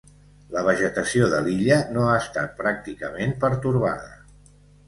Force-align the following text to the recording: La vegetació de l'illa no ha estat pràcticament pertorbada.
La 0.53 0.63
vegetació 0.67 1.27
de 1.33 1.43
l'illa 1.47 1.77
no 1.97 2.07
ha 2.13 2.17
estat 2.23 2.57
pràcticament 2.63 3.37
pertorbada. 3.45 4.13